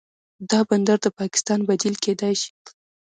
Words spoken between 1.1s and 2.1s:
پاکستان بدیل